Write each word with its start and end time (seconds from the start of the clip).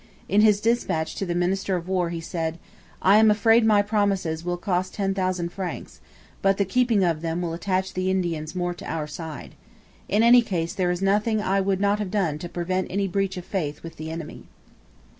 In 0.27 0.41
his 0.41 0.59
dispatch 0.59 1.13
to 1.17 1.27
the 1.27 1.35
minister 1.35 1.75
of 1.75 1.87
War 1.87 2.09
he 2.09 2.19
said: 2.19 2.57
'I 3.03 3.17
am 3.17 3.29
afraid 3.29 3.63
my 3.63 3.83
promises 3.83 4.43
will 4.43 4.57
cost 4.57 4.95
ten 4.95 5.13
thousand 5.13 5.49
francs; 5.49 6.01
but 6.41 6.57
the 6.57 6.65
keeping 6.65 7.03
of 7.03 7.21
them 7.21 7.39
will 7.39 7.53
attach 7.53 7.93
the 7.93 8.09
Indians 8.09 8.55
more 8.55 8.73
to 8.73 8.91
our 8.91 9.05
side. 9.05 9.53
In 10.09 10.23
any 10.23 10.41
case, 10.41 10.73
there 10.73 10.89
is 10.89 11.03
nothing 11.03 11.39
I 11.39 11.61
would 11.61 11.79
not 11.79 11.99
have 11.99 12.09
done 12.09 12.39
to 12.39 12.49
prevent 12.49 12.87
any 12.89 13.07
breach 13.07 13.37
of 13.37 13.45
faith 13.45 13.83
with 13.83 13.97
the 13.97 14.09
enemy.' 14.09 14.45